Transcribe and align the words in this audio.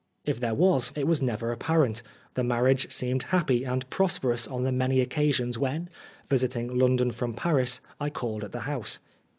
If 0.25 0.39
there 0.39 0.55
was, 0.55 0.91
it 0.95 1.05
was 1.05 1.21
never 1.21 1.51
apparent; 1.51 2.01
the 2.33 2.43
marriage 2.43 2.91
seemed 2.91 3.21
happy 3.21 3.63
and 3.63 3.87
prosperous 3.91 4.47
on 4.47 4.63
the 4.63 4.71
many 4.71 4.99
occasions 4.99 5.59
when, 5.59 5.89
visiting 6.27 6.75
London 6.75 7.11
from 7.11 7.35
Paris, 7.35 7.81
I 7.99 8.09
called 8.09 8.43
at 8.43 8.51
the 8.51 8.61
house. 8.61 8.97